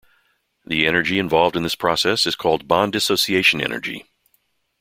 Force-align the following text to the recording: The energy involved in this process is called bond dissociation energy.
The 0.65 0.87
energy 0.87 1.19
involved 1.19 1.55
in 1.55 1.61
this 1.61 1.75
process 1.75 2.25
is 2.25 2.35
called 2.35 2.67
bond 2.67 2.93
dissociation 2.93 3.61
energy. 3.61 4.07